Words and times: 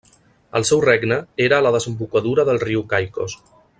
El 0.59 0.63
seu 0.69 0.79
regne 0.85 1.19
era 1.47 1.59
a 1.61 1.65
la 1.67 1.73
desembocadura 1.77 2.47
del 2.49 2.63
riu 2.65 2.87
Caicos. 2.95 3.37